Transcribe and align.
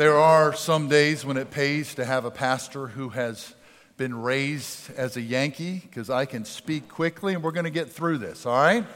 There 0.00 0.16
are 0.16 0.54
some 0.54 0.88
days 0.88 1.26
when 1.26 1.36
it 1.36 1.50
pays 1.50 1.94
to 1.96 2.06
have 2.06 2.24
a 2.24 2.30
pastor 2.30 2.86
who 2.86 3.10
has 3.10 3.54
been 3.98 4.14
raised 4.14 4.90
as 4.96 5.18
a 5.18 5.20
Yankee 5.20 5.82
because 5.82 6.08
I 6.08 6.24
can 6.24 6.46
speak 6.46 6.88
quickly 6.88 7.34
and 7.34 7.42
we're 7.42 7.50
going 7.50 7.64
to 7.64 7.70
get 7.70 7.92
through 7.92 8.16
this, 8.16 8.46
all 8.46 8.56
right? 8.56 8.86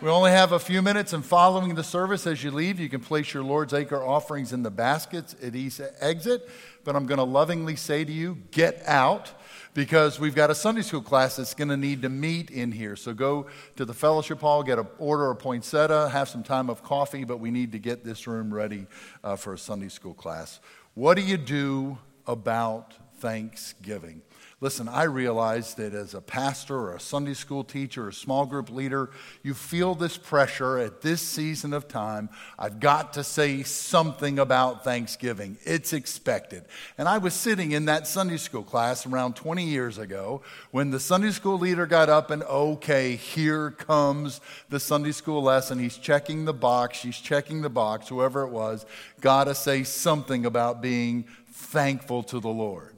We 0.00 0.08
only 0.08 0.32
have 0.32 0.50
a 0.50 0.58
few 0.58 0.82
minutes, 0.82 1.12
and 1.12 1.24
following 1.24 1.76
the 1.76 1.84
service, 1.84 2.26
as 2.26 2.42
you 2.42 2.50
leave, 2.50 2.80
you 2.80 2.88
can 2.88 2.98
place 2.98 3.32
your 3.32 3.44
Lord's 3.44 3.72
Acre 3.72 4.02
offerings 4.02 4.52
in 4.52 4.64
the 4.64 4.70
baskets 4.72 5.36
at 5.40 5.54
each 5.54 5.80
exit. 6.00 6.50
But 6.82 6.96
I'm 6.96 7.06
going 7.06 7.18
to 7.18 7.24
lovingly 7.24 7.76
say 7.76 8.04
to 8.04 8.12
you, 8.12 8.38
get 8.50 8.82
out 8.84 9.30
because 9.74 10.20
we've 10.20 10.34
got 10.34 10.50
a 10.50 10.54
Sunday 10.54 10.82
school 10.82 11.00
class 11.00 11.36
that's 11.36 11.54
going 11.54 11.68
to 11.68 11.76
need 11.76 12.02
to 12.02 12.08
meet 12.08 12.50
in 12.50 12.72
here. 12.72 12.96
So 12.96 13.14
go 13.14 13.46
to 13.76 13.84
the 13.84 13.94
fellowship 13.94 14.40
hall, 14.40 14.62
get 14.62 14.78
an 14.78 14.86
order 14.98 15.30
a 15.30 15.36
poinsettia, 15.36 16.08
have 16.10 16.28
some 16.28 16.42
time 16.42 16.68
of 16.68 16.82
coffee, 16.82 17.24
but 17.24 17.38
we 17.38 17.50
need 17.50 17.72
to 17.72 17.78
get 17.78 18.04
this 18.04 18.26
room 18.26 18.52
ready 18.52 18.86
uh, 19.24 19.36
for 19.36 19.54
a 19.54 19.58
Sunday 19.58 19.88
school 19.88 20.14
class. 20.14 20.60
What 20.94 21.14
do 21.14 21.22
you 21.22 21.38
do 21.38 21.98
about 22.26 22.94
Thanksgiving? 23.22 24.20
Listen, 24.62 24.88
I 24.88 25.04
realize 25.04 25.74
that 25.74 25.92
as 25.92 26.14
a 26.14 26.20
pastor 26.20 26.76
or 26.76 26.94
a 26.94 27.00
Sunday 27.00 27.34
school 27.34 27.64
teacher 27.64 28.04
or 28.04 28.08
a 28.10 28.12
small 28.12 28.46
group 28.46 28.70
leader, 28.70 29.10
you 29.42 29.54
feel 29.54 29.96
this 29.96 30.16
pressure 30.16 30.78
at 30.78 31.00
this 31.02 31.20
season 31.20 31.72
of 31.72 31.88
time. 31.88 32.30
I've 32.56 32.78
got 32.78 33.12
to 33.14 33.24
say 33.24 33.64
something 33.64 34.38
about 34.38 34.84
Thanksgiving. 34.84 35.56
It's 35.64 35.92
expected. 35.92 36.64
And 36.96 37.08
I 37.08 37.18
was 37.18 37.34
sitting 37.34 37.72
in 37.72 37.86
that 37.86 38.06
Sunday 38.06 38.36
school 38.36 38.62
class 38.62 39.04
around 39.04 39.34
20 39.34 39.64
years 39.64 39.98
ago 39.98 40.42
when 40.70 40.90
the 40.90 41.00
Sunday 41.00 41.32
school 41.32 41.58
leader 41.58 41.86
got 41.86 42.08
up 42.08 42.30
and, 42.30 42.44
okay, 42.44 43.16
here 43.16 43.72
comes 43.72 44.40
the 44.68 44.78
Sunday 44.78 45.12
school 45.12 45.42
lesson. 45.42 45.80
He's 45.80 45.98
checking 45.98 46.44
the 46.44 46.54
box, 46.54 46.98
she's 46.98 47.18
checking 47.18 47.62
the 47.62 47.70
box, 47.70 48.08
whoever 48.08 48.42
it 48.42 48.50
was, 48.50 48.86
got 49.20 49.44
to 49.44 49.56
say 49.56 49.82
something 49.82 50.46
about 50.46 50.80
being 50.80 51.24
thankful 51.50 52.22
to 52.24 52.38
the 52.38 52.48
Lord. 52.48 52.91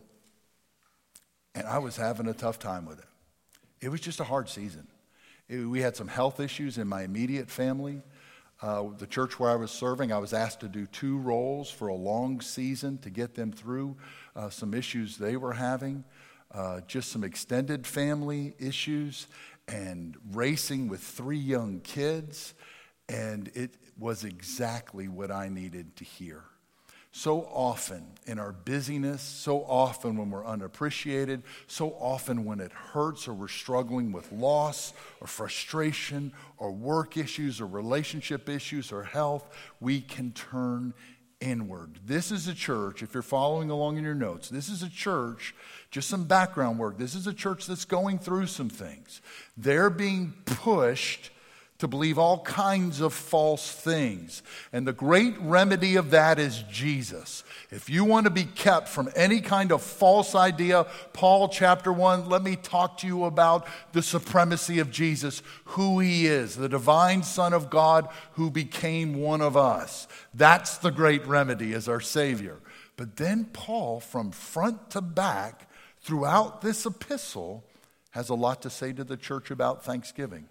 And 1.55 1.67
I 1.67 1.79
was 1.79 1.97
having 1.97 2.27
a 2.27 2.35
tough 2.35 2.59
time 2.59 2.85
with 2.87 2.99
it. 2.99 3.07
It 3.81 3.89
was 3.89 4.01
just 4.01 4.21
a 4.21 4.25
hard 4.25 4.49
season. 4.49 4.89
It, 5.49 5.59
we 5.59 5.81
had 5.81 5.97
some 5.97 6.09
health 6.09 6.41
issues 6.41 6.79
in 6.79 6.89
my 6.89 7.03
immediate 7.03 7.51
family. 7.51 8.03
Uh, 8.63 8.85
the 8.97 9.07
church 9.07 9.39
where 9.39 9.51
I 9.51 9.57
was 9.57 9.71
serving, 9.71 10.13
I 10.13 10.19
was 10.19 10.33
asked 10.33 10.61
to 10.61 10.69
do 10.69 10.87
two 10.87 11.19
roles 11.19 11.71
for 11.71 11.89
a 11.89 11.95
long 11.95 12.41
season 12.41 12.99
to 12.99 13.11
get 13.11 13.35
them 13.35 13.53
through 13.53 13.97
uh, 14.35 14.49
some 14.49 14.75
issues 14.75 15.19
they 15.19 15.37
were 15.37 15.53
having, 15.53 16.05
uh, 16.53 16.81
just 16.87 17.13
some 17.13 17.25
extended 17.25 17.87
family 17.87 18.55
issues, 18.59 19.27
and 19.69 20.17
racing 20.33 20.89
with 20.89 21.01
three 21.01 21.39
young 21.39 21.81
kids. 21.81 22.55
And 23.09 23.51
it 23.55 23.75
was 23.99 24.25
exactly 24.25 25.09
what 25.09 25.31
I 25.31 25.49
needed 25.49 25.97
to 25.97 26.05
hear. 26.05 26.45
So 27.17 27.43
often 27.43 28.05
in 28.27 28.41
our 28.41 28.51
busyness, 28.51 29.23
so 29.23 29.63
often 29.63 30.17
when 30.17 30.31
we're 30.31 30.45
unappreciated, 30.45 31.45
so 31.69 31.91
often 32.01 32.45
when 32.45 32.59
it 32.59 32.73
hurts 32.73 33.29
or 33.29 33.35
we're 33.35 33.47
struggling 33.47 34.11
with 34.11 34.33
loss 34.33 34.93
or 35.21 35.29
frustration 35.29 36.33
or 36.59 36.73
work 36.73 37.17
issues 37.17 37.61
or 37.61 37.69
relationship 37.69 38.49
issues 38.49 38.91
or 38.91 39.05
health, 39.05 39.49
we 39.79 40.01
can 40.01 40.33
turn 40.33 40.93
inward. 41.39 42.01
This 42.05 42.33
is 42.33 42.49
a 42.49 42.55
church, 42.55 43.01
if 43.01 43.15
you're 43.15 43.23
following 43.23 43.71
along 43.71 43.97
in 43.97 44.03
your 44.03 44.17
notes, 44.17 44.49
this 44.49 44.69
is 44.69 44.83
a 44.83 44.91
church, 44.91 45.55
just 45.93 46.09
some 46.09 46.25
background 46.25 46.81
work. 46.81 46.99
This 46.99 47.15
is 47.15 47.29
a 47.29 47.33
church 47.33 47.67
that's 47.67 47.85
going 47.85 48.19
through 48.19 48.49
some 48.49 48.69
things. 48.69 49.23
They're 49.57 49.89
being 49.89 50.35
pushed 50.47 51.31
to 51.79 51.89
believe 51.89 52.19
all 52.19 52.41
kinds 52.41 53.01
of 53.01 53.13
false 53.13 53.71
things. 53.71 54.43
And 54.73 54.87
the 54.87 54.93
great 54.93 55.35
remedy 55.41 55.97
of 55.97 56.11
that 56.11 56.39
is 56.39 56.63
Jesus. 56.71 57.43
If 57.71 57.91
you 57.91 58.05
want 58.05 58.25
to 58.25 58.31
be 58.31 58.45
kept 58.45 58.89
from 58.89 59.11
any 59.17 59.41
kind 59.41 59.73
of 59.73 59.83
false 59.83 60.37
idea, 60.37 60.87
Paul 61.13 61.49
chapter 61.49 61.93
1, 61.93 62.29
let 62.29 62.43
me 62.43 62.55
talk 62.55 62.99
to 62.99 63.09
you 63.09 63.25
about 63.25 63.67
the 63.93 64.03
supremacy 64.03 64.79
of 64.79 64.93
Jesus, 64.93 65.43
who 65.65 65.99
he 65.99 66.27
is, 66.27 66.55
the 66.55 66.69
divine 66.69 67.25
Son 67.25 67.53
of 67.53 67.71
God 67.71 68.09
who 68.35 68.51
became 68.51 69.15
one 69.15 69.41
of 69.41 69.57
us. 69.57 70.07
That's 70.33 70.79
the 70.79 70.93
great 70.93 71.27
remedy 71.27 71.73
as 71.73 71.89
our 71.89 72.01
Savior. 72.01 72.59
But 72.97 73.17
then 73.17 73.47
Paul, 73.47 73.99
from 73.99 74.31
front 74.31 74.91
to 74.91 75.01
back, 75.01 75.69
throughout 76.01 76.61
this 76.61 76.87
epistle, 76.87 77.65
has 78.11 78.29
a 78.29 78.35
lot 78.35 78.63
to 78.63 78.71
say 78.71 78.93
to 78.93 79.03
the 79.03 79.17
church 79.17 79.51
about 79.51 79.85
thanksgiving. 79.85 80.47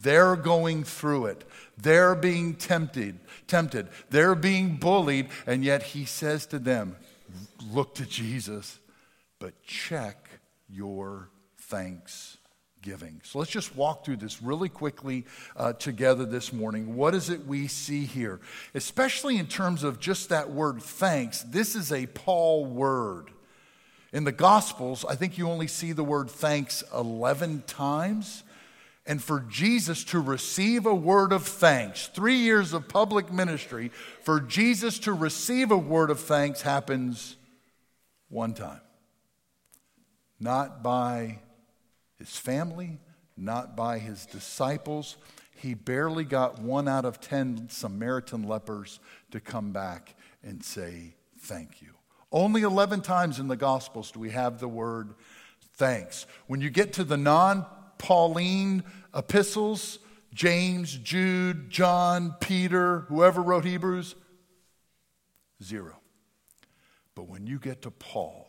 They're 0.00 0.36
going 0.36 0.84
through 0.84 1.26
it. 1.26 1.44
They're 1.76 2.14
being 2.14 2.54
tempted, 2.54 3.18
tempted. 3.46 3.88
They're 4.10 4.34
being 4.34 4.76
bullied, 4.76 5.28
and 5.46 5.64
yet 5.64 5.82
he 5.82 6.04
says 6.04 6.46
to 6.46 6.58
them, 6.58 6.96
look 7.72 7.94
to 7.96 8.06
Jesus, 8.06 8.78
but 9.38 9.62
check 9.62 10.28
your 10.68 11.30
thanksgiving. 11.58 13.20
So 13.24 13.38
let's 13.38 13.50
just 13.50 13.74
walk 13.76 14.04
through 14.04 14.16
this 14.16 14.42
really 14.42 14.68
quickly 14.68 15.26
uh, 15.56 15.72
together 15.74 16.24
this 16.24 16.52
morning. 16.52 16.94
What 16.96 17.14
is 17.14 17.28
it 17.30 17.46
we 17.46 17.66
see 17.66 18.04
here? 18.04 18.40
Especially 18.74 19.38
in 19.38 19.46
terms 19.46 19.82
of 19.82 19.98
just 19.98 20.28
that 20.28 20.50
word 20.50 20.82
thanks, 20.82 21.42
this 21.42 21.74
is 21.74 21.92
a 21.92 22.06
Paul 22.06 22.66
word. 22.66 23.30
In 24.12 24.24
the 24.24 24.32
Gospels, 24.32 25.04
I 25.04 25.16
think 25.16 25.36
you 25.36 25.48
only 25.48 25.66
see 25.66 25.92
the 25.92 26.04
word 26.04 26.30
thanks 26.30 26.82
11 26.94 27.64
times 27.66 28.42
and 29.08 29.22
for 29.22 29.40
Jesus 29.40 30.04
to 30.04 30.20
receive 30.20 30.84
a 30.84 30.94
word 30.94 31.32
of 31.32 31.46
thanks, 31.46 32.08
three 32.08 32.36
years 32.36 32.74
of 32.74 32.88
public 32.88 33.32
ministry, 33.32 33.90
for 34.22 34.38
Jesus 34.38 34.98
to 35.00 35.14
receive 35.14 35.70
a 35.70 35.78
word 35.78 36.10
of 36.10 36.20
thanks 36.20 36.60
happens 36.60 37.36
one 38.28 38.52
time. 38.52 38.82
Not 40.38 40.82
by 40.82 41.38
his 42.18 42.36
family, 42.36 42.98
not 43.34 43.74
by 43.74 43.98
his 43.98 44.26
disciples. 44.26 45.16
He 45.56 45.72
barely 45.72 46.24
got 46.24 46.60
one 46.60 46.86
out 46.86 47.06
of 47.06 47.18
ten 47.18 47.68
Samaritan 47.70 48.42
lepers 48.42 49.00
to 49.30 49.40
come 49.40 49.72
back 49.72 50.14
and 50.44 50.62
say, 50.62 51.14
Thank 51.40 51.80
you. 51.80 51.88
Only 52.30 52.60
11 52.60 53.00
times 53.00 53.38
in 53.38 53.48
the 53.48 53.56
Gospels 53.56 54.10
do 54.10 54.20
we 54.20 54.30
have 54.30 54.60
the 54.60 54.68
word 54.68 55.14
thanks. 55.76 56.26
When 56.46 56.60
you 56.60 56.68
get 56.68 56.92
to 56.94 57.04
the 57.04 57.16
non 57.16 57.64
Pauline 57.98 58.84
epistles, 59.14 59.98
James, 60.32 60.96
Jude, 60.96 61.70
John, 61.70 62.34
Peter, 62.40 63.00
whoever 63.08 63.42
wrote 63.42 63.64
Hebrews? 63.64 64.14
Zero. 65.62 65.96
But 67.14 67.28
when 67.28 67.46
you 67.46 67.58
get 67.58 67.82
to 67.82 67.90
Paul, 67.90 68.48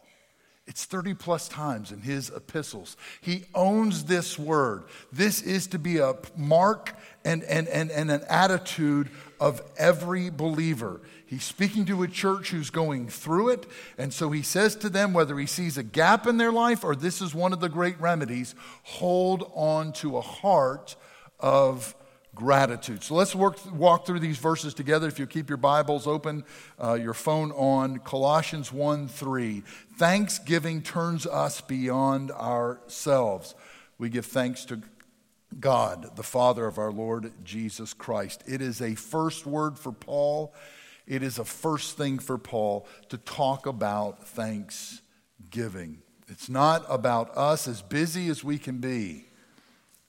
it's 0.68 0.86
30 0.86 1.16
plus 1.16 1.48
times 1.48 1.92
in 1.92 2.02
his 2.02 2.30
epistles. 2.30 2.96
He 3.22 3.46
owns 3.56 4.04
this 4.06 4.38
word. 4.38 4.84
This 5.12 5.42
is 5.42 5.66
to 5.68 5.80
be 5.80 5.98
a 5.98 6.14
mark 6.38 6.96
and, 7.26 7.44
and, 7.46 7.68
and, 7.68 7.90
and 7.90 8.12
an 8.12 8.22
attitude 8.30 9.10
of 9.40 9.62
every 9.78 10.30
believer. 10.30 11.02
He's 11.26 11.44
speaking 11.44 11.86
to 11.86 12.04
a 12.04 12.08
church 12.08 12.50
who's 12.50 12.70
going 12.70 13.08
through 13.08 13.50
it. 13.50 13.66
And 13.98 14.14
so 14.14 14.32
he 14.32 14.42
says 14.42 14.76
to 14.78 14.90
them, 14.90 15.14
whether 15.14 15.38
he 15.38 15.46
sees 15.46 15.78
a 15.78 15.84
gap 15.84 16.26
in 16.28 16.38
their 16.38 16.52
life 16.52 16.84
or 16.84 16.96
this 16.96 17.22
is 17.22 17.36
one 17.36 17.54
of 17.54 17.60
the 17.60 17.70
great 17.70 18.00
remedies, 18.02 18.56
hold 18.84 19.52
on 19.54 19.94
to 19.94 20.18
a 20.18 20.22
heart 20.22 20.96
of 21.40 21.96
gratitude. 22.36 23.04
So 23.04 23.16
let's 23.16 23.36
work, 23.36 23.58
walk 23.74 24.06
through 24.06 24.20
these 24.20 24.38
verses 24.38 24.74
together. 24.74 25.08
If 25.08 25.20
you 25.20 25.28
keep 25.28 25.50
your 25.50 25.58
Bibles 25.58 26.08
open, 26.08 26.46
uh, 26.82 26.94
your 26.94 27.14
phone 27.14 27.52
on, 27.52 28.00
Colossians 28.00 28.72
1 28.72 29.08
3. 29.08 29.64
Thanksgiving 29.98 30.82
turns 30.82 31.28
us 31.28 31.62
beyond 31.62 32.32
ourselves. 32.32 33.56
We 33.98 34.10
give 34.10 34.26
thanks 34.26 34.64
to 34.66 34.82
God, 35.58 36.16
the 36.16 36.24
Father 36.24 36.66
of 36.66 36.78
our 36.78 36.92
Lord 36.92 37.32
Jesus 37.44 37.94
Christ. 37.94 38.44
It 38.46 38.62
is 38.62 38.82
a 38.82 38.96
first 38.96 39.46
word 39.46 39.80
for 39.80 39.92
Paul 39.92 40.54
it 41.10 41.24
is 41.24 41.40
a 41.40 41.44
first 41.44 41.98
thing 41.98 42.20
for 42.20 42.38
Paul 42.38 42.88
to 43.10 43.18
talk 43.18 43.66
about 43.66 44.28
thanksgiving. 44.28 46.04
It's 46.28 46.48
not 46.48 46.86
about 46.88 47.36
us, 47.36 47.68
as 47.68 47.82
busy 47.82 48.30
as 48.30 48.44
we 48.44 48.60
can 48.60 48.78
be 48.78 49.26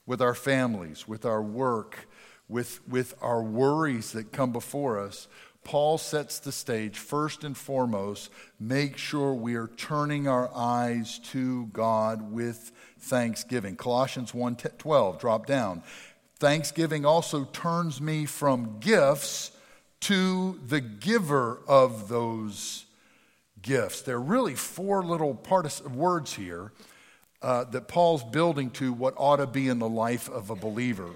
with 0.05 0.21
our 0.21 0.35
families, 0.35 1.07
with 1.07 1.25
our 1.25 1.41
work, 1.41 2.07
with, 2.47 2.87
with 2.87 3.15
our 3.19 3.41
worries 3.41 4.11
that 4.11 4.31
come 4.31 4.51
before 4.51 4.99
us. 4.99 5.27
Paul 5.63 5.97
sets 5.97 6.39
the 6.39 6.51
stage 6.51 6.97
first 6.97 7.43
and 7.43 7.55
foremost, 7.55 8.31
make 8.59 8.97
sure 8.97 9.33
we 9.33 9.55
are 9.55 9.67
turning 9.67 10.27
our 10.27 10.49
eyes 10.55 11.19
to 11.31 11.67
God 11.67 12.31
with 12.31 12.71
thanksgiving. 12.99 13.75
Colossians 13.75 14.33
1:12 14.33 15.19
drop 15.19 15.45
down. 15.45 15.83
Thanksgiving 16.39 17.05
also 17.05 17.45
turns 17.45 18.01
me 18.01 18.25
from 18.25 18.79
gifts 18.79 19.51
to 20.01 20.59
the 20.67 20.81
giver 20.81 21.59
of 21.67 22.09
those 22.09 22.85
gifts. 23.61 24.01
There 24.01 24.15
are 24.15 24.21
really 24.21 24.55
four 24.55 25.03
little 25.03 25.35
parts 25.35 25.83
words 25.83 26.33
here 26.33 26.71
uh, 27.41 27.65
that 27.65 27.87
Paul's 27.87 28.23
building 28.23 28.71
to 28.71 28.91
what 28.91 29.13
ought 29.17 29.37
to 29.37 29.47
be 29.47 29.67
in 29.67 29.79
the 29.79 29.89
life 29.89 30.29
of 30.29 30.49
a 30.49 30.55
believer. 30.55 31.09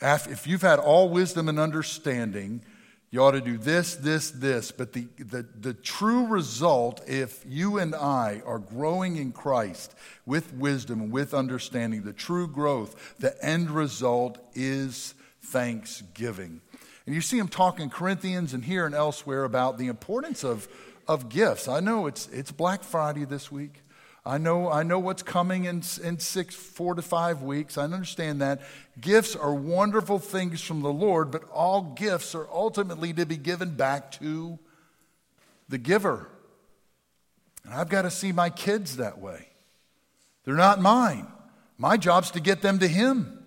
If 0.00 0.46
you've 0.46 0.62
had 0.62 0.78
all 0.78 1.08
wisdom 1.08 1.48
and 1.48 1.58
understanding, 1.58 2.62
You 3.12 3.22
ought 3.22 3.32
to 3.32 3.42
do 3.42 3.58
this, 3.58 3.94
this, 3.94 4.30
this. 4.30 4.72
But 4.72 4.94
the, 4.94 5.06
the, 5.18 5.46
the 5.60 5.74
true 5.74 6.26
result, 6.26 7.02
if 7.06 7.44
you 7.46 7.78
and 7.78 7.94
I 7.94 8.42
are 8.46 8.58
growing 8.58 9.16
in 9.16 9.32
Christ 9.32 9.94
with 10.24 10.54
wisdom 10.54 11.02
and 11.02 11.12
with 11.12 11.34
understanding, 11.34 12.04
the 12.04 12.14
true 12.14 12.48
growth, 12.48 13.14
the 13.18 13.36
end 13.44 13.70
result 13.70 14.38
is 14.54 15.12
thanksgiving. 15.42 16.62
And 17.04 17.14
you 17.14 17.20
see 17.20 17.38
him 17.38 17.48
talking 17.48 17.90
Corinthians 17.90 18.54
and 18.54 18.64
here 18.64 18.86
and 18.86 18.94
elsewhere 18.94 19.44
about 19.44 19.76
the 19.76 19.88
importance 19.88 20.42
of, 20.42 20.66
of 21.06 21.28
gifts. 21.28 21.68
I 21.68 21.80
know 21.80 22.06
it's, 22.06 22.28
it's 22.28 22.50
Black 22.50 22.82
Friday 22.82 23.26
this 23.26 23.52
week. 23.52 23.82
I 24.24 24.38
know, 24.38 24.70
I 24.70 24.84
know 24.84 25.00
what's 25.00 25.22
coming 25.22 25.64
in, 25.64 25.82
in 26.02 26.18
six, 26.20 26.54
four 26.54 26.94
to 26.94 27.02
five 27.02 27.42
weeks. 27.42 27.76
I 27.76 27.84
understand 27.84 28.40
that. 28.40 28.62
Gifts 29.00 29.34
are 29.34 29.52
wonderful 29.52 30.20
things 30.20 30.60
from 30.60 30.80
the 30.82 30.92
Lord, 30.92 31.32
but 31.32 31.42
all 31.50 31.82
gifts 31.82 32.34
are 32.34 32.46
ultimately 32.52 33.12
to 33.14 33.26
be 33.26 33.36
given 33.36 33.74
back 33.74 34.12
to 34.12 34.60
the 35.68 35.78
giver. 35.78 36.28
And 37.64 37.74
I've 37.74 37.88
got 37.88 38.02
to 38.02 38.10
see 38.10 38.30
my 38.30 38.48
kids 38.48 38.96
that 38.98 39.18
way. 39.18 39.48
They're 40.44 40.54
not 40.54 40.80
mine. 40.80 41.26
My 41.76 41.96
job's 41.96 42.30
to 42.32 42.40
get 42.40 42.62
them 42.62 42.78
to 42.78 42.86
Him. 42.86 43.44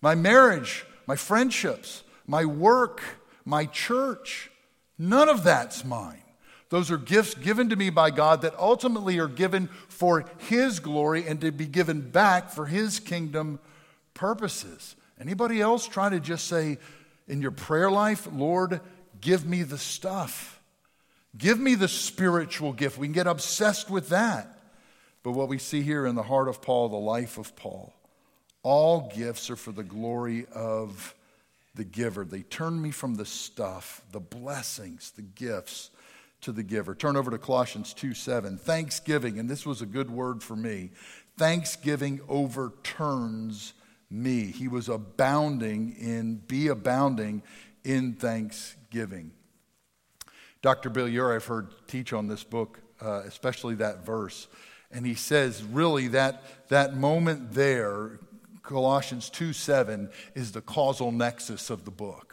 My 0.00 0.14
marriage, 0.14 0.86
my 1.06 1.16
friendships, 1.16 2.04
my 2.26 2.44
work, 2.46 3.02
my 3.44 3.66
church, 3.66 4.50
none 4.98 5.28
of 5.28 5.44
that's 5.44 5.84
mine. 5.84 6.22
Those 6.68 6.90
are 6.90 6.98
gifts 6.98 7.34
given 7.34 7.68
to 7.70 7.76
me 7.76 7.90
by 7.90 8.10
God 8.10 8.42
that 8.42 8.58
ultimately 8.58 9.18
are 9.18 9.28
given 9.28 9.68
for 9.88 10.24
His 10.38 10.80
glory 10.80 11.26
and 11.26 11.40
to 11.40 11.52
be 11.52 11.66
given 11.66 12.00
back 12.00 12.50
for 12.50 12.66
His 12.66 12.98
kingdom 12.98 13.60
purposes. 14.14 14.96
Anybody 15.20 15.60
else 15.60 15.86
try 15.86 16.08
to 16.08 16.18
just 16.18 16.48
say 16.48 16.78
in 17.28 17.40
your 17.40 17.52
prayer 17.52 17.90
life, 17.90 18.28
Lord, 18.32 18.80
give 19.20 19.46
me 19.46 19.62
the 19.62 19.78
stuff? 19.78 20.60
Give 21.38 21.58
me 21.58 21.74
the 21.74 21.88
spiritual 21.88 22.72
gift. 22.72 22.98
We 22.98 23.06
can 23.06 23.14
get 23.14 23.26
obsessed 23.26 23.88
with 23.88 24.08
that. 24.08 24.52
But 25.22 25.32
what 25.32 25.48
we 25.48 25.58
see 25.58 25.82
here 25.82 26.06
in 26.06 26.14
the 26.14 26.22
heart 26.22 26.48
of 26.48 26.62
Paul, 26.62 26.88
the 26.88 26.96
life 26.96 27.38
of 27.38 27.54
Paul, 27.56 27.92
all 28.62 29.12
gifts 29.14 29.50
are 29.50 29.56
for 29.56 29.72
the 29.72 29.84
glory 29.84 30.46
of 30.52 31.14
the 31.74 31.84
giver. 31.84 32.24
They 32.24 32.42
turn 32.42 32.80
me 32.80 32.90
from 32.90 33.14
the 33.14 33.26
stuff, 33.26 34.02
the 34.12 34.20
blessings, 34.20 35.12
the 35.12 35.22
gifts 35.22 35.90
to 36.46 36.52
the 36.52 36.62
giver. 36.62 36.94
Turn 36.94 37.16
over 37.16 37.32
to 37.32 37.38
Colossians 37.38 37.92
2 37.92 38.14
7. 38.14 38.56
Thanksgiving, 38.56 39.40
and 39.40 39.50
this 39.50 39.66
was 39.66 39.82
a 39.82 39.86
good 39.86 40.10
word 40.10 40.44
for 40.44 40.54
me. 40.54 40.90
Thanksgiving 41.36 42.20
overturns 42.28 43.74
me. 44.08 44.52
He 44.52 44.68
was 44.68 44.88
abounding 44.88 45.96
in, 45.98 46.36
be 46.36 46.68
abounding 46.68 47.42
in 47.82 48.14
thanksgiving. 48.14 49.32
Dr. 50.62 50.88
Bill 50.88 51.08
Ury, 51.08 51.34
I've 51.34 51.44
heard 51.44 51.68
teach 51.88 52.12
on 52.12 52.28
this 52.28 52.44
book, 52.44 52.78
uh, 53.00 53.22
especially 53.26 53.74
that 53.76 54.06
verse. 54.06 54.46
And 54.92 55.04
he 55.04 55.14
says, 55.14 55.64
really, 55.64 56.06
that, 56.08 56.68
that 56.68 56.96
moment 56.96 57.54
there, 57.54 58.20
Colossians 58.62 59.30
2 59.30 59.52
7, 59.52 60.10
is 60.36 60.52
the 60.52 60.60
causal 60.60 61.10
nexus 61.10 61.70
of 61.70 61.84
the 61.84 61.90
book. 61.90 62.25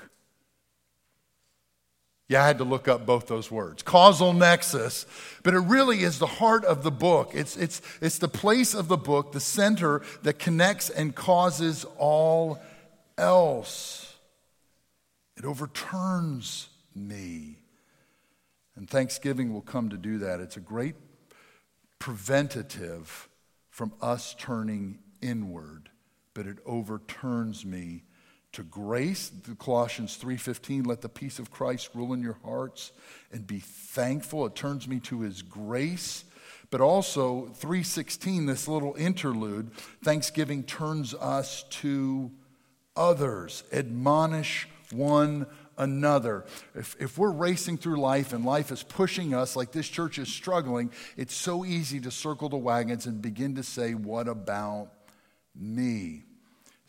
Yeah, 2.30 2.44
I 2.44 2.48
had 2.48 2.58
to 2.60 2.64
look 2.64 2.88
up 2.88 3.06
both 3.06 3.28
those 3.28 3.52
words 3.52 3.84
causal 3.84 4.34
nexus, 4.34 5.06
but 5.44 5.54
it 5.54 5.60
really 5.60 6.04
is 6.04 6.20
the 6.20 6.28
heart 6.28 6.66
of 6.66 6.84
the 6.84 6.92
book. 6.92 7.32
It's, 7.34 7.58
it's, 7.58 7.82
it's 8.02 8.18
the 8.18 8.28
place 8.28 8.74
of 8.74 8.88
the 8.88 8.98
book, 8.98 9.34
the 9.34 9.40
center 9.40 10.02
that 10.24 10.40
connects 10.40 10.90
and 10.90 11.14
causes 11.14 11.86
all 11.98 12.62
else. 13.18 14.16
It 15.36 15.46
overturns 15.46 16.70
me. 16.96 17.58
And 18.76 18.90
Thanksgiving 18.90 19.54
will 19.54 19.62
come 19.62 19.90
to 19.90 19.98
do 19.98 20.20
that. 20.20 20.40
It's 20.40 20.58
a 20.58 20.62
great 20.62 20.96
preventative 22.00 23.30
from 23.70 23.94
us 24.02 24.36
turning 24.38 25.00
inward, 25.22 25.90
but 26.34 26.48
it 26.48 26.58
overturns 26.66 27.66
me 27.66 28.04
to 28.54 28.64
grace 28.64 29.32
colossians 29.60 30.18
3.15 30.18 30.88
let 30.88 31.02
the 31.02 31.10
peace 31.10 31.40
of 31.40 31.52
christ 31.52 31.90
rule 31.94 32.14
in 32.14 32.22
your 32.22 32.38
hearts 32.44 32.92
and 33.34 33.48
be 33.48 33.60
thankful. 33.60 34.46
It 34.46 34.56
turns 34.56 34.88
me 34.88 35.00
to 35.02 35.22
his 35.22 35.42
grace. 35.42 36.24
But 36.70 36.82
also 36.82 37.52
3.16 37.60 38.48
this 38.48 38.68
little 38.68 38.96
interlude 38.96 39.72
thanksgiving 40.04 40.64
turns 40.64 41.14
us 41.14 41.64
to 41.82 42.32
others. 42.96 43.64
Admonish 43.72 44.68
one 44.92 45.46
another. 45.78 46.46
If, 46.76 46.96
if 47.00 47.18
we're 47.18 47.32
racing 47.32 47.78
through 47.78 47.98
life 47.98 48.34
and 48.34 48.46
life 48.46 48.72
is 48.72 48.84
pushing 48.84 49.34
us 49.34 49.56
like 49.56 49.72
this 49.72 49.88
church 49.88 50.20
is 50.20 50.30
struggling 50.30 50.92
it's 51.18 51.34
so 51.34 51.66
easy 51.66 52.00
to 52.02 52.12
circle 52.12 52.50
the 52.50 52.58
wagons 52.58 53.08
and 53.08 53.22
begin 53.22 53.56
to 53.56 53.64
say 53.64 53.96
what 53.96 54.28
about 54.28 54.92
me 55.56 56.24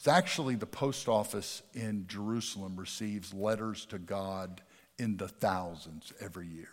it's 0.04 0.08
actually 0.12 0.54
the 0.54 0.66
post 0.66 1.08
office 1.08 1.62
in 1.72 2.04
Jerusalem 2.08 2.76
receives 2.76 3.32
letters 3.32 3.86
to 3.86 3.98
God 3.98 4.60
in 4.98 5.16
the 5.16 5.28
thousands 5.28 6.12
every 6.20 6.46
year. 6.46 6.68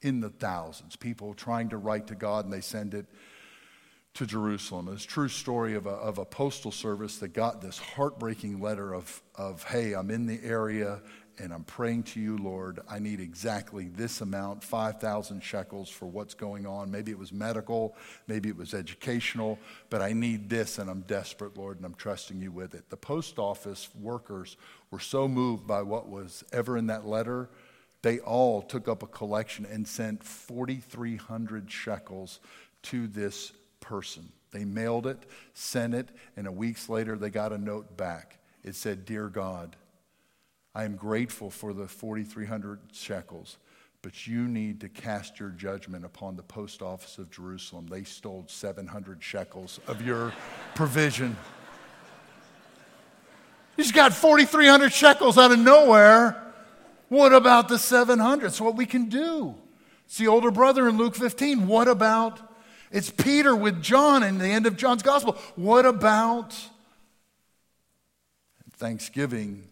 In 0.00 0.20
the 0.20 0.30
thousands. 0.30 0.96
People 0.96 1.34
trying 1.34 1.68
to 1.68 1.76
write 1.76 2.06
to 2.06 2.14
God 2.14 2.46
and 2.46 2.54
they 2.54 2.62
send 2.62 2.94
it 2.94 3.04
to 4.14 4.24
Jerusalem. 4.24 4.88
It's 4.90 5.04
a 5.04 5.06
true 5.06 5.28
story 5.28 5.74
of 5.74 5.84
a, 5.84 5.90
of 5.90 6.16
a 6.16 6.24
postal 6.24 6.72
service 6.72 7.18
that 7.18 7.34
got 7.34 7.60
this 7.60 7.76
heartbreaking 7.76 8.62
letter 8.62 8.94
of, 8.94 9.22
of, 9.34 9.64
hey, 9.64 9.92
I'm 9.92 10.10
in 10.10 10.24
the 10.24 10.40
area 10.42 11.02
and 11.38 11.52
I'm 11.52 11.64
praying 11.64 12.04
to 12.04 12.20
you, 12.20 12.36
Lord. 12.36 12.80
I 12.88 12.98
need 12.98 13.20
exactly 13.20 13.88
this 13.88 14.20
amount 14.20 14.62
5,000 14.62 15.42
shekels 15.42 15.88
for 15.88 16.06
what's 16.06 16.34
going 16.34 16.66
on. 16.66 16.90
Maybe 16.90 17.10
it 17.10 17.18
was 17.18 17.32
medical, 17.32 17.96
maybe 18.26 18.48
it 18.48 18.56
was 18.56 18.74
educational, 18.74 19.58
but 19.90 20.02
I 20.02 20.12
need 20.12 20.48
this 20.48 20.78
and 20.78 20.90
I'm 20.90 21.02
desperate, 21.02 21.56
Lord, 21.56 21.76
and 21.76 21.86
I'm 21.86 21.94
trusting 21.94 22.40
you 22.40 22.50
with 22.50 22.74
it. 22.74 22.90
The 22.90 22.96
post 22.96 23.38
office 23.38 23.88
workers 24.00 24.56
were 24.90 25.00
so 25.00 25.28
moved 25.28 25.66
by 25.66 25.82
what 25.82 26.08
was 26.08 26.44
ever 26.52 26.76
in 26.76 26.86
that 26.88 27.06
letter, 27.06 27.48
they 28.02 28.20
all 28.20 28.62
took 28.62 28.88
up 28.88 29.02
a 29.02 29.06
collection 29.06 29.66
and 29.66 29.86
sent 29.86 30.22
4,300 30.22 31.70
shekels 31.70 32.40
to 32.82 33.06
this 33.06 33.52
person. 33.80 34.32
They 34.50 34.64
mailed 34.64 35.06
it, 35.06 35.18
sent 35.52 35.94
it, 35.94 36.08
and 36.36 36.46
a 36.46 36.52
weeks 36.52 36.88
later 36.88 37.16
they 37.16 37.30
got 37.30 37.52
a 37.52 37.58
note 37.58 37.96
back. 37.96 38.38
It 38.62 38.74
said, 38.74 39.04
Dear 39.04 39.28
God, 39.28 39.76
I 40.78 40.84
am 40.84 40.94
grateful 40.94 41.50
for 41.50 41.72
the 41.72 41.88
4,300 41.88 42.78
shekels, 42.92 43.56
but 44.00 44.28
you 44.28 44.46
need 44.46 44.80
to 44.82 44.88
cast 44.88 45.40
your 45.40 45.48
judgment 45.48 46.04
upon 46.04 46.36
the 46.36 46.44
post 46.44 46.82
office 46.82 47.18
of 47.18 47.32
Jerusalem. 47.32 47.88
They 47.88 48.04
stole 48.04 48.44
700 48.46 49.20
shekels 49.20 49.80
of 49.88 50.00
your 50.06 50.32
provision. 50.76 51.36
Just 53.76 53.92
got 53.92 54.14
4,300 54.14 54.92
shekels 54.92 55.36
out 55.36 55.50
of 55.50 55.58
nowhere. 55.58 56.40
What 57.08 57.32
about 57.32 57.66
the 57.66 57.76
700? 57.76 58.46
It's 58.46 58.60
what 58.60 58.76
we 58.76 58.86
can 58.86 59.06
do. 59.06 59.56
It's 60.06 60.18
the 60.18 60.28
older 60.28 60.52
brother 60.52 60.88
in 60.88 60.96
Luke 60.96 61.16
15. 61.16 61.66
What 61.66 61.88
about? 61.88 62.38
It's 62.92 63.10
Peter 63.10 63.56
with 63.56 63.82
John 63.82 64.22
in 64.22 64.38
the 64.38 64.46
end 64.46 64.64
of 64.64 64.76
John's 64.76 65.02
gospel. 65.02 65.32
What 65.56 65.86
about 65.86 66.54
Thanksgiving 68.74 69.64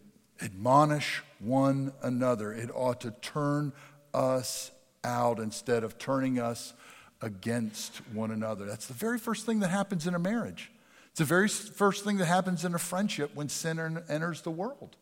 admonish 0.43 1.23
one 1.39 1.93
another. 2.03 2.53
It 2.53 2.71
ought 2.75 3.01
to 3.03 3.11
turn 3.23 3.73
us 4.13 4.71
out 5.05 5.39
instead 5.39 5.85
of 5.85 5.99
turning 5.99 6.39
us 6.39 6.75
against 7.23 7.97
one 8.13 8.31
another. 8.31 8.67
That's 8.67 8.87
the 8.87 8.95
very 8.95 9.19
first 9.19 9.47
thing 9.47 9.61
that 9.61 9.69
happens 9.69 10.07
in 10.07 10.15
a 10.15 10.19
marriage. 10.19 10.71
It's 11.11 11.19
the 11.19 11.25
very 11.25 11.49
first 11.49 12.05
thing 12.05 12.19
that 12.19 12.27
happens 12.27 12.65
in 12.65 12.75
a 12.75 12.79
friendship 12.79 13.31
when 13.35 13.49
sin 13.49 14.03
enters 14.09 14.43
the 14.43 14.51
world. 14.51 14.97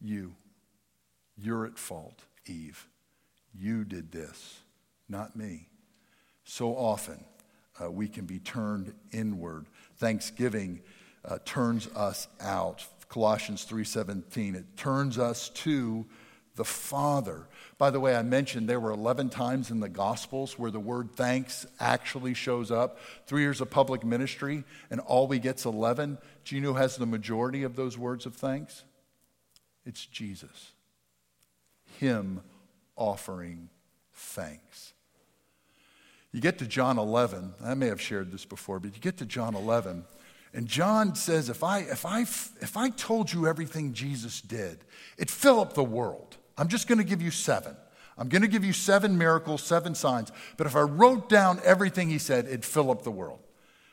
You. 0.00 0.34
You're 1.36 1.66
at 1.66 1.78
fault, 1.78 2.24
Eve. 2.46 2.86
You 3.54 3.84
did 3.84 4.12
this, 4.12 4.60
not 5.08 5.36
me. 5.36 5.68
So 6.44 6.74
often 6.74 7.24
uh, 7.82 7.90
we 7.90 8.08
can 8.08 8.24
be 8.24 8.38
turned 8.38 8.94
inward. 9.12 9.66
Thanksgiving 9.96 10.80
uh, 11.24 11.38
turns 11.44 11.86
us 11.88 12.28
out. 12.40 12.86
Colossians 13.08 13.64
3:17 13.64 14.54
it 14.54 14.76
turns 14.76 15.18
us 15.18 15.48
to 15.50 16.06
the 16.56 16.64
Father. 16.64 17.46
By 17.78 17.90
the 17.90 18.00
way, 18.00 18.14
I 18.14 18.22
mentioned 18.22 18.68
there 18.68 18.80
were 18.80 18.90
11 18.90 19.30
times 19.30 19.70
in 19.70 19.80
the 19.80 19.88
Gospels 19.88 20.58
where 20.58 20.70
the 20.70 20.80
word 20.80 21.10
thanks 21.16 21.66
actually 21.78 22.34
shows 22.34 22.70
up. 22.70 22.98
Three 23.26 23.42
years 23.42 23.60
of 23.60 23.70
public 23.70 24.04
ministry, 24.04 24.64
and 24.90 25.00
all 25.00 25.26
we 25.26 25.38
get's 25.38 25.64
11. 25.64 26.18
Do 26.44 26.54
you 26.54 26.60
know 26.60 26.74
who 26.74 26.78
has 26.78 26.96
the 26.96 27.06
majority 27.06 27.62
of 27.62 27.76
those 27.76 27.96
words 27.96 28.26
of 28.26 28.34
thanks? 28.34 28.84
It's 29.86 30.04
Jesus. 30.04 30.72
Him 31.98 32.42
offering 32.94 33.70
thanks. 34.12 34.92
You 36.32 36.40
get 36.40 36.58
to 36.58 36.66
John 36.66 36.98
11, 36.98 37.54
I 37.64 37.74
may 37.74 37.86
have 37.86 38.00
shared 38.00 38.30
this 38.30 38.44
before, 38.44 38.78
but 38.78 38.94
you 38.94 39.00
get 39.00 39.16
to 39.16 39.26
John 39.26 39.56
11, 39.56 40.04
And 40.52 40.66
John 40.66 41.14
says, 41.14 41.48
if 41.48 41.62
I, 41.62 41.80
if, 41.80 42.04
I, 42.04 42.22
if 42.22 42.76
I 42.76 42.90
told 42.90 43.32
you 43.32 43.46
everything 43.46 43.92
Jesus 43.92 44.40
did, 44.40 44.78
it'd 45.16 45.30
fill 45.30 45.60
up 45.60 45.74
the 45.74 45.84
world. 45.84 46.36
I'm 46.58 46.68
just 46.68 46.88
going 46.88 46.98
to 46.98 47.04
give 47.04 47.22
you 47.22 47.30
seven. 47.30 47.76
I'm 48.18 48.28
going 48.28 48.42
to 48.42 48.48
give 48.48 48.64
you 48.64 48.72
seven 48.72 49.16
miracles, 49.16 49.62
seven 49.62 49.94
signs. 49.94 50.32
But 50.56 50.66
if 50.66 50.76
I 50.76 50.80
wrote 50.80 51.28
down 51.28 51.60
everything 51.64 52.10
he 52.10 52.18
said, 52.18 52.46
it'd 52.46 52.64
fill 52.64 52.90
up 52.90 53.02
the 53.02 53.10
world. 53.10 53.38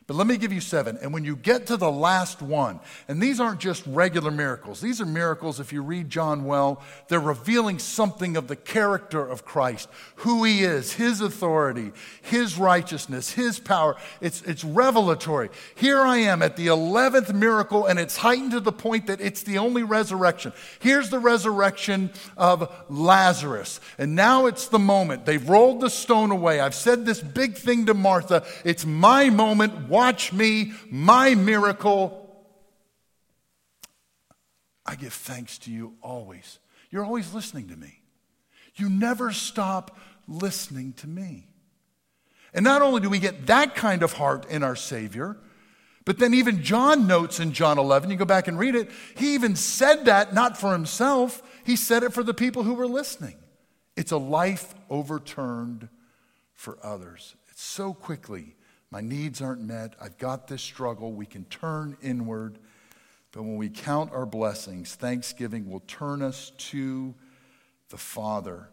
But 0.08 0.16
let 0.16 0.26
me 0.26 0.38
give 0.38 0.54
you 0.54 0.62
seven. 0.62 0.98
And 1.02 1.12
when 1.12 1.26
you 1.26 1.36
get 1.36 1.68
to 1.68 1.76
the 1.76 1.92
last 1.92 2.42
one, 2.42 2.80
and 3.10 3.22
these 3.22 3.42
aren't 3.42 3.60
just 3.60 3.86
regular 3.86 4.32
miracles, 4.32 4.80
these 4.80 5.02
are 5.02 5.06
miracles, 5.06 5.60
if 5.60 5.74
you 5.74 5.82
read 5.82 6.10
John 6.10 6.46
well, 6.46 6.82
they're 7.10 7.20
revealing 7.20 7.78
something 7.78 8.38
of 8.38 8.48
the 8.48 8.56
character 8.56 9.28
of 9.28 9.44
Christ, 9.44 9.90
who 10.16 10.46
he 10.46 10.64
is, 10.64 10.94
his 10.94 11.20
authority, 11.20 11.92
his 12.22 12.58
righteousness, 12.58 13.34
his 13.34 13.60
power. 13.60 13.98
It's, 14.22 14.42
it's 14.44 14.64
revelatory. 14.64 15.50
Here 15.76 16.00
I 16.00 16.20
am 16.20 16.42
at 16.42 16.56
the 16.56 16.68
11th 16.68 17.34
miracle, 17.34 17.86
and 17.86 18.00
it's 18.00 18.16
heightened 18.16 18.52
to 18.52 18.62
the 18.62 18.72
point 18.72 19.08
that 19.08 19.20
it's 19.20 19.44
the 19.44 19.58
only 19.58 19.84
resurrection. 19.84 20.54
Here's 20.80 21.10
the 21.10 21.20
resurrection 21.20 22.12
of 22.38 22.74
Lazarus. 22.88 23.82
And 23.98 24.16
now 24.16 24.46
it's 24.46 24.70
the 24.70 24.80
moment. 24.80 25.26
They've 25.26 25.50
rolled 25.50 25.82
the 25.82 25.90
stone 25.90 26.32
away. 26.32 26.62
I've 26.62 26.76
said 26.76 27.06
this 27.06 27.20
big 27.20 27.56
thing 27.56 27.88
to 27.88 27.94
Martha. 27.94 28.46
It's 28.64 28.86
my 28.86 29.30
moment 29.30 29.90
watch 29.98 30.32
me, 30.32 30.74
my 30.92 31.34
miracle. 31.34 32.24
I 34.86 34.94
give 34.96 35.12
thanks 35.12 35.58
to 35.60 35.72
you 35.72 35.96
always. 36.04 36.60
You're 36.92 37.04
always 37.04 37.34
listening 37.34 37.70
to 37.70 37.75
me. 37.75 38.04
You 38.75 38.89
never 38.89 39.32
stop 39.32 39.98
listening 40.27 40.94
to 40.98 41.08
me. 41.08 41.48
And 42.54 42.63
not 42.63 42.84
only 42.84 43.01
do 43.01 43.10
we 43.10 43.18
get 43.18 43.48
that 43.48 43.74
kind 43.74 44.04
of 44.04 44.13
heart 44.13 44.46
in 44.51 44.62
our 44.62 44.75
Savior, 44.75 45.36
but 46.06 46.20
then 46.20 46.36
even 46.36 46.62
John 46.62 47.08
notes 47.08 47.39
in 47.39 47.51
John 47.51 47.80
11, 47.80 48.12
you 48.12 48.18
go 48.18 48.24
back 48.24 48.48
and 48.48 48.60
read 48.60 48.75
it, 48.75 48.92
he 49.16 49.34
even 49.34 49.56
said 49.56 50.06
that 50.06 50.32
not 50.32 50.60
for 50.60 50.74
himself, 50.74 51.42
he 51.66 51.75
said 51.75 52.04
it 52.04 52.13
for 52.13 52.22
the 52.22 52.36
people 52.36 52.62
who 52.62 52.75
were 52.75 52.88
listening. 52.88 53.36
It's 53.96 54.12
a 54.12 54.18
life 54.18 54.75
overturned 54.92 55.89
for 56.54 56.77
others. 56.84 57.36
It's 57.50 57.63
so 57.63 57.96
quickly 57.96 58.57
my 58.91 59.01
needs 59.01 59.41
aren't 59.41 59.62
met. 59.62 59.94
I've 60.00 60.17
got 60.17 60.48
this 60.48 60.62
struggle. 60.62 61.12
We 61.12 61.25
can 61.25 61.46
turn 61.46 61.98
inward. 62.01 62.58
But 63.32 63.44
when 63.44 63.58
we 63.58 63.70
count 63.70 64.13
our 64.13 64.25
blessings, 64.25 64.96
thanksgiving 64.96 65.70
will 65.70 65.82
turn 65.82 66.22
us 66.22 66.51
to 66.58 67.13
the 67.89 67.98
Father. 67.98 68.70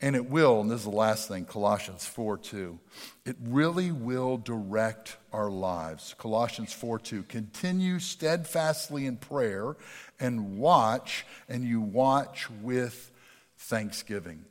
And 0.00 0.14
it 0.14 0.30
will, 0.30 0.60
and 0.60 0.70
this 0.70 0.80
is 0.80 0.84
the 0.84 0.90
last 0.90 1.26
thing, 1.26 1.44
Colossians 1.44 2.06
4 2.06 2.38
2. 2.38 2.78
It 3.26 3.36
really 3.42 3.90
will 3.90 4.36
direct 4.36 5.16
our 5.32 5.50
lives. 5.50 6.14
Colossians 6.18 6.72
4 6.72 7.00
2. 7.00 7.24
Continue 7.24 7.98
steadfastly 7.98 9.06
in 9.06 9.16
prayer 9.16 9.76
and 10.20 10.58
watch, 10.58 11.26
and 11.48 11.64
you 11.64 11.80
watch 11.80 12.48
with 12.62 13.10
thanksgiving. 13.58 14.44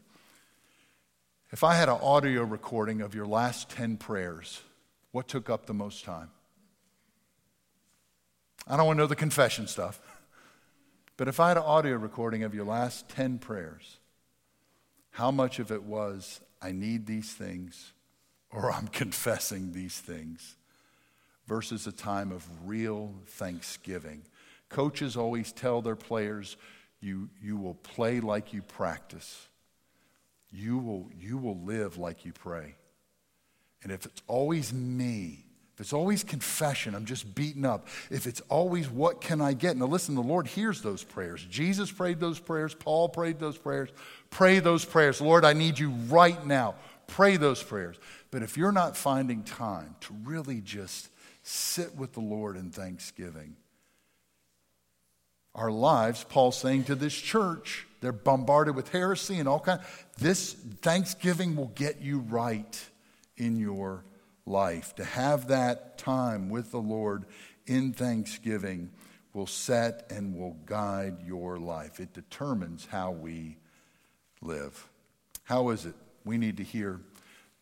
If 1.51 1.63
I 1.63 1.75
had 1.75 1.87
an 1.87 1.99
audio 2.01 2.43
recording 2.43 2.99
of 2.99 3.15
your 3.15 3.25
last 3.25 3.69
10 3.69 3.95
prayers, 3.95 4.61
what 5.17 5.27
took 5.27 5.49
up 5.49 5.65
the 5.65 5.73
most 5.73 6.05
time? 6.05 6.29
I 8.67 8.77
don't 8.77 8.85
want 8.85 8.97
to 8.97 9.01
know 9.01 9.07
the 9.07 9.15
confession 9.15 9.67
stuff. 9.67 9.99
But 11.17 11.27
if 11.27 11.39
I 11.39 11.47
had 11.47 11.57
an 11.57 11.63
audio 11.63 11.95
recording 11.95 12.43
of 12.43 12.53
your 12.53 12.65
last 12.65 13.09
10 13.09 13.39
prayers, 13.39 13.97
how 15.09 15.31
much 15.31 15.57
of 15.57 15.71
it 15.71 15.81
was, 15.81 16.41
I 16.61 16.71
need 16.73 17.07
these 17.07 17.33
things, 17.33 17.93
or 18.51 18.71
I'm 18.75 18.87
confessing 18.89 19.71
these 19.71 19.99
things, 19.99 20.57
versus 21.47 21.87
a 21.87 21.91
time 21.91 22.31
of 22.31 22.45
real 22.63 23.15
thanksgiving? 23.25 24.21
Coaches 24.69 25.17
always 25.17 25.51
tell 25.51 25.81
their 25.81 25.95
players, 25.95 26.55
you, 27.01 27.29
you 27.41 27.57
will 27.57 27.73
play 27.73 28.19
like 28.19 28.53
you 28.53 28.61
practice. 28.61 29.47
You 30.51 30.77
will, 30.77 31.09
you 31.19 31.39
will 31.39 31.57
live 31.61 31.97
like 31.97 32.25
you 32.25 32.33
pray. 32.33 32.75
And 33.83 33.91
if 33.91 34.05
it's 34.05 34.21
always 34.27 34.73
me, 34.73 35.45
if 35.77 35.81
it's 35.81 35.93
always 35.93 36.23
confession, 36.23 36.95
I'm 36.95 37.05
just 37.05 37.35
beaten 37.35 37.63
up. 37.63 37.87
If 38.09 38.25
it's 38.25 38.41
always 38.49 38.89
what 38.89 39.21
can 39.21 39.41
I 39.41 39.53
get? 39.53 39.77
Now 39.77 39.85
listen, 39.85 40.15
the 40.15 40.21
Lord 40.21 40.47
hears 40.47 40.81
those 40.81 41.03
prayers. 41.03 41.45
Jesus 41.51 41.91
prayed 41.91 42.19
those 42.19 42.39
prayers. 42.39 42.73
Paul 42.73 43.09
prayed 43.09 43.39
those 43.39 43.59
prayers. 43.59 43.89
Pray 44.31 44.57
those 44.57 44.83
prayers. 44.83 45.21
Lord, 45.21 45.45
I 45.45 45.53
need 45.53 45.77
you 45.77 45.91
right 46.09 46.43
now. 46.47 46.73
Pray 47.05 47.37
those 47.37 47.61
prayers. 47.61 47.95
But 48.31 48.41
if 48.41 48.57
you're 48.57 48.71
not 48.71 48.97
finding 48.97 49.43
time 49.43 49.95
to 50.01 50.15
really 50.23 50.61
just 50.61 51.09
sit 51.43 51.95
with 51.95 52.13
the 52.13 52.21
Lord 52.21 52.57
in 52.57 52.71
thanksgiving, 52.71 53.55
our 55.53 55.69
lives, 55.69 56.23
Paul's 56.23 56.57
saying 56.57 56.85
to 56.85 56.95
this 56.95 57.13
church, 57.13 57.85
they're 58.01 58.11
bombarded 58.11 58.75
with 58.75 58.89
heresy 58.89 59.39
and 59.39 59.47
all 59.47 59.59
kind. 59.59 59.81
This 60.17 60.53
thanksgiving 60.53 61.55
will 61.55 61.71
get 61.75 62.01
you 62.01 62.19
right 62.19 62.89
in 63.37 63.57
your 63.57 64.03
life. 64.45 64.95
To 64.95 65.03
have 65.03 65.47
that 65.47 65.97
time 65.97 66.49
with 66.49 66.71
the 66.71 66.81
Lord 66.81 67.25
in 67.65 67.93
thanksgiving 67.93 68.89
will 69.33 69.47
set 69.47 70.07
and 70.09 70.35
will 70.35 70.57
guide 70.65 71.17
your 71.25 71.57
life. 71.57 71.99
It 71.99 72.13
determines 72.13 72.85
how 72.85 73.11
we 73.11 73.57
live. 74.41 74.87
How 75.43 75.69
is 75.69 75.85
it 75.85 75.95
we 76.25 76.37
need 76.37 76.57
to 76.57 76.63
hear 76.63 76.99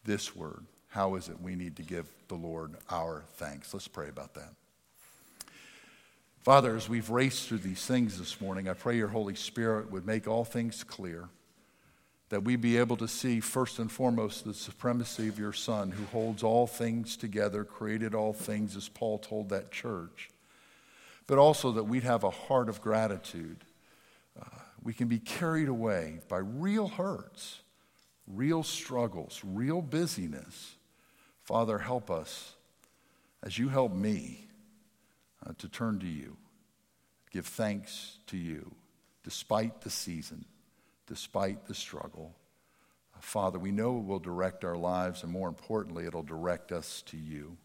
this 0.05 0.35
word? 0.35 0.65
How 0.87 1.15
is 1.15 1.27
it 1.27 1.41
we 1.41 1.55
need 1.55 1.75
to 1.75 1.83
give 1.83 2.07
the 2.27 2.35
Lord 2.35 2.75
our 2.89 3.23
thanks? 3.33 3.73
Let's 3.73 3.87
pray 3.87 4.07
about 4.07 4.33
that. 4.35 4.53
Father, 6.43 6.75
as 6.75 6.87
we've 6.87 7.09
raced 7.09 7.47
through 7.47 7.57
these 7.57 7.83
things 7.85 8.19
this 8.19 8.39
morning, 8.39 8.69
I 8.69 8.73
pray 8.73 8.95
your 8.95 9.07
Holy 9.07 9.35
Spirit 9.35 9.91
would 9.91 10.05
make 10.05 10.27
all 10.27 10.45
things 10.45 10.83
clear 10.83 11.27
that 12.29 12.43
we 12.43 12.55
be 12.55 12.77
able 12.77 12.97
to 12.97 13.07
see 13.07 13.39
first 13.39 13.77
and 13.77 13.91
foremost 13.91 14.45
the 14.45 14.53
supremacy 14.53 15.27
of 15.27 15.37
your 15.37 15.53
Son 15.53 15.91
who 15.91 16.05
holds 16.05 16.41
all 16.43 16.65
things 16.65 17.15
together, 17.15 17.63
created 17.63 18.15
all 18.15 18.33
things, 18.33 18.75
as 18.75 18.89
Paul 18.89 19.19
told 19.19 19.49
that 19.49 19.71
church, 19.71 20.29
but 21.27 21.37
also 21.37 21.71
that 21.73 21.83
we'd 21.83 22.03
have 22.03 22.23
a 22.23 22.31
heart 22.31 22.67
of 22.67 22.81
gratitude. 22.81 23.57
Uh, 24.39 24.45
we 24.83 24.93
can 24.93 25.07
be 25.07 25.19
carried 25.19 25.67
away 25.67 26.19
by 26.27 26.37
real 26.37 26.87
hurts, 26.87 27.59
real 28.27 28.63
struggles, 28.63 29.41
real 29.43 29.81
busyness. 29.81 30.75
Father, 31.43 31.77
help 31.77 32.09
us 32.09 32.55
as 33.43 33.59
you 33.59 33.69
help 33.69 33.93
me 33.93 34.47
uh, 35.45 35.53
to 35.59 35.69
turn 35.69 35.99
to 35.99 36.07
you, 36.07 36.35
give 37.31 37.45
thanks 37.45 38.17
to 38.25 38.37
you 38.37 38.73
despite 39.23 39.81
the 39.81 39.89
season 39.91 40.45
despite 41.07 41.65
the 41.65 41.75
struggle. 41.75 42.35
Uh, 43.15 43.19
Father, 43.21 43.59
we 43.59 43.71
know 43.71 43.97
it 43.97 44.05
will 44.05 44.19
direct 44.19 44.63
our 44.63 44.77
lives, 44.77 45.23
and 45.23 45.31
more 45.31 45.47
importantly, 45.47 46.05
it'll 46.05 46.23
direct 46.23 46.71
us 46.71 47.01
to 47.07 47.17
you. 47.17 47.57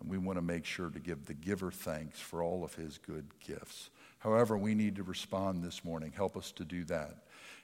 And 0.00 0.08
we 0.08 0.18
want 0.18 0.38
to 0.38 0.42
make 0.42 0.64
sure 0.64 0.90
to 0.90 1.00
give 1.00 1.26
the 1.26 1.34
giver 1.34 1.70
thanks 1.70 2.20
for 2.20 2.42
all 2.42 2.64
of 2.64 2.74
his 2.74 2.98
good 2.98 3.26
gifts. 3.40 3.90
However, 4.18 4.56
we 4.56 4.74
need 4.74 4.96
to 4.96 5.02
respond 5.02 5.62
this 5.62 5.84
morning. 5.84 6.12
Help 6.14 6.36
us 6.36 6.52
to 6.52 6.64
do 6.64 6.84
that. 6.84 7.16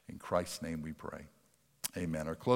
In 0.08 0.18
Christ's 0.18 0.62
name 0.62 0.82
we 0.82 0.92
pray. 0.92 1.26
Amen. 1.96 2.26
Our 2.26 2.34
closing 2.34 2.52